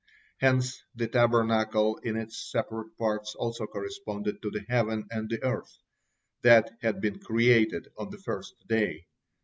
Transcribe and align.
Hence 0.39 0.83
the 0.95 1.07
Tabernacle 1.07 1.97
in 1.97 2.17
its 2.17 2.49
separate 2.49 2.97
parts 2.97 3.35
also 3.35 3.67
corresponded 3.67 4.41
to 4.41 4.49
the 4.49 4.65
heaven 4.67 5.05
and 5.11 5.29
the 5.29 5.43
earth, 5.43 5.77
that 6.41 6.71
had 6.81 7.01
been 7.01 7.19
created 7.19 7.87
on 7.95 8.09
the 8.09 8.17
first 8.17 8.55
day. 8.67 9.05